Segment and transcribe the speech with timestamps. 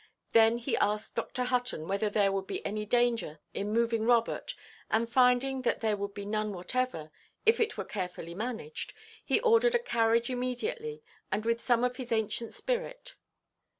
[0.31, 1.43] Then he asked Dr.
[1.43, 4.55] Hutton whether there would be any danger in moving Robert,
[4.89, 7.11] and, finding that there would be none whatever,
[7.45, 12.11] if it were carefully managed, he ordered a carriage immediately, and with some of his
[12.11, 13.13] ancient spirit.